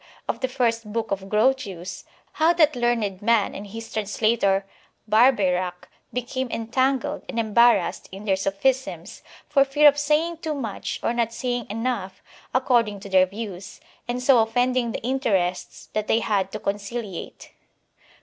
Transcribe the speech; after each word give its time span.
of 0.27 0.39
the 0.39 0.47
first 0.47 0.91
book 0.91 1.11
of 1.11 1.29
Grotius, 1.29 2.05
how 2.31 2.53
that 2.53 2.75
learned 2.75 3.21
man 3.21 3.53
and 3.53 3.67
his 3.67 3.93
translator 3.93 4.65
Barbeyrac 5.07 5.87
became 6.11 6.47
en 6.49 6.69
tangled 6.69 7.21
and 7.29 7.37
embarrassed 7.39 8.09
in 8.11 8.25
their 8.25 8.35
sophisms, 8.35 9.21
for 9.47 9.63
fear 9.63 9.87
of 9.87 9.99
saying 9.99 10.37
too 10.37 10.55
much 10.55 10.99
or 11.03 11.13
not 11.13 11.31
saying 11.31 11.67
enough 11.69 12.23
according 12.51 12.99
to 13.01 13.09
their 13.09 13.27
views, 13.27 13.79
and 14.07 14.23
so 14.23 14.39
offending 14.39 14.91
the 14.91 15.03
interests 15.03 15.89
that 15.93 16.07
they 16.07 16.21
had 16.21 16.51
to 16.51 16.57
conciliate. 16.59 17.51